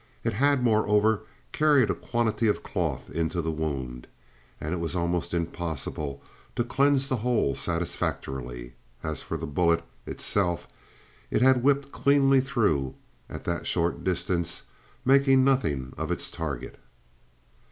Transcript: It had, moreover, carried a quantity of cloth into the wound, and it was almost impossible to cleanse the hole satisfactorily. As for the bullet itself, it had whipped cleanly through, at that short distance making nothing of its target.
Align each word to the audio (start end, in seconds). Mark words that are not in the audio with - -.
It 0.23 0.33
had, 0.33 0.63
moreover, 0.63 1.21
carried 1.51 1.91
a 1.91 1.93
quantity 1.93 2.47
of 2.47 2.63
cloth 2.63 3.11
into 3.11 3.39
the 3.39 3.51
wound, 3.51 4.07
and 4.59 4.73
it 4.73 4.79
was 4.79 4.95
almost 4.95 5.31
impossible 5.31 6.23
to 6.55 6.63
cleanse 6.63 7.07
the 7.07 7.17
hole 7.17 7.53
satisfactorily. 7.53 8.73
As 9.03 9.21
for 9.21 9.37
the 9.37 9.45
bullet 9.45 9.83
itself, 10.07 10.67
it 11.29 11.43
had 11.43 11.61
whipped 11.61 11.91
cleanly 11.91 12.41
through, 12.41 12.95
at 13.29 13.43
that 13.43 13.67
short 13.67 14.03
distance 14.03 14.63
making 15.05 15.43
nothing 15.43 15.93
of 15.99 16.09
its 16.09 16.31
target. 16.31 16.79